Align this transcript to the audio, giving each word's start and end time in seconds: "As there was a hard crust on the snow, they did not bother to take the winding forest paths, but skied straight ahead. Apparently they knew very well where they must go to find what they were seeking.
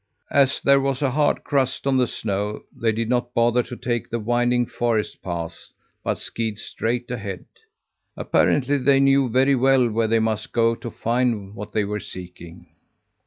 "As 0.31 0.63
there 0.63 0.79
was 0.81 1.03
a 1.03 1.11
hard 1.11 1.43
crust 1.43 1.85
on 1.85 1.97
the 1.97 2.07
snow, 2.07 2.63
they 2.75 2.91
did 2.91 3.07
not 3.07 3.35
bother 3.35 3.61
to 3.61 3.75
take 3.75 4.09
the 4.09 4.17
winding 4.17 4.65
forest 4.65 5.21
paths, 5.21 5.71
but 6.03 6.17
skied 6.17 6.57
straight 6.57 7.11
ahead. 7.11 7.45
Apparently 8.17 8.79
they 8.79 8.99
knew 8.99 9.29
very 9.29 9.53
well 9.53 9.91
where 9.91 10.07
they 10.07 10.17
must 10.17 10.53
go 10.53 10.73
to 10.73 10.89
find 10.89 11.53
what 11.53 11.73
they 11.73 11.83
were 11.83 11.99
seeking. 11.99 12.65